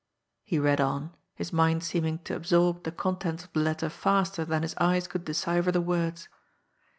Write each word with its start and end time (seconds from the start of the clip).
He 0.43 0.57
read 0.57 0.81
on, 0.81 1.13
his 1.35 1.53
mind 1.53 1.83
seeming 1.83 2.17
to 2.23 2.35
absorb 2.35 2.81
the 2.85 2.91
contents 2.91 3.43
of 3.43 3.53
the 3.53 3.59
letter 3.59 3.87
faster 3.87 4.43
than 4.43 4.63
his 4.63 4.73
eyes 4.79 5.05
could 5.07 5.25
decipher 5.25 5.71
the 5.71 5.79
words. 5.79 6.27